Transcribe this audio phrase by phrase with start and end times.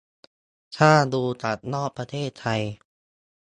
[0.77, 2.61] ถ้าดูจากนอกประเทศไทย